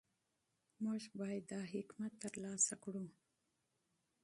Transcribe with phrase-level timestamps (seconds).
[0.83, 3.05] موږ باید دا حکمت ترلاسه کړو.